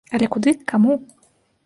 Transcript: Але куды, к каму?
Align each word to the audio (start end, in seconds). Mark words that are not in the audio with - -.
Але 0.17 0.29
куды, 0.35 0.53
к 0.61 0.65
каму? 0.73 0.97